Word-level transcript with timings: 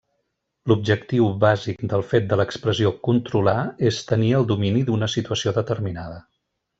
L'objectiu 0.69 1.27
bàsic 1.43 1.83
del 1.91 2.05
fet 2.15 2.25
de 2.31 2.39
l'expressió 2.41 2.93
'controlar' 3.03 3.65
és 3.93 3.99
tenir 4.13 4.31
el 4.39 4.49
domini 4.53 4.83
d'una 4.89 5.11
situació 5.19 5.55
determinada. 5.63 6.19